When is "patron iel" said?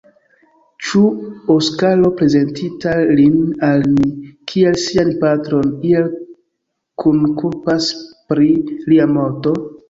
5.25-6.09